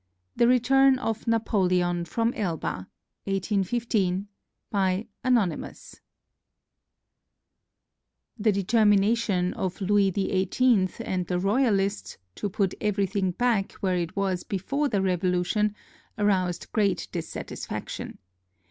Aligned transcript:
THE 0.35 0.47
RETURN 0.47 0.97
OF 0.97 1.27
NAPOLEON 1.27 2.05
FROM 2.05 2.33
ELBA 2.33 2.87
[i8isl 3.27 4.25
ANONYMOUS 5.23 6.01
[The 8.35 8.51
determination 8.51 9.53
of 9.53 9.79
Louis 9.79 10.09
XVIII 10.09 10.89
and 11.05 11.27
the 11.27 11.37
Royalists 11.37 12.17
to 12.33 12.49
put 12.49 12.73
everything 12.81 13.29
back 13.29 13.73
where 13.73 13.95
it 13.97 14.15
was 14.15 14.43
before 14.43 14.89
the 14.89 15.03
Revolution 15.03 15.75
aroused 16.17 16.71
great 16.71 17.07
dissatisfaction. 17.11 18.17